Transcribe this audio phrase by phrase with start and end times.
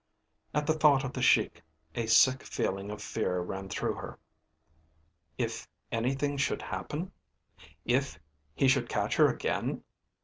[0.55, 1.61] At the thought of the Sheik
[1.93, 4.17] a sick feeling of fear ran through her.
[5.37, 7.11] If anything should happen?
[7.85, 8.17] If
[8.55, 9.83] he should catch her again?